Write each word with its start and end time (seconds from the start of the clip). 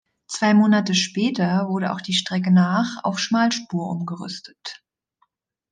Zwei 0.25 0.55
Monate 0.55 0.95
später 0.95 1.69
wurde 1.69 1.93
auch 1.93 2.01
die 2.01 2.13
Strecke 2.15 2.49
nach 2.51 3.03
auf 3.03 3.19
Schmalspur 3.19 3.87
umgerüstet. 3.87 4.83